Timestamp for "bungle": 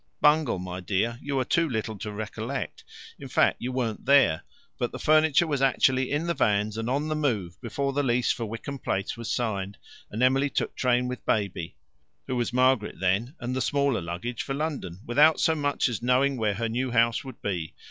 0.19-0.57